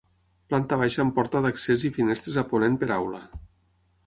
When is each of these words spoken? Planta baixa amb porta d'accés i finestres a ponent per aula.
Planta 0.53 0.79
baixa 0.83 1.03
amb 1.03 1.13
porta 1.19 1.41
d'accés 1.47 1.85
i 1.91 1.95
finestres 1.99 2.41
a 2.45 2.45
ponent 2.55 2.81
per 2.85 2.91
aula. 3.01 3.23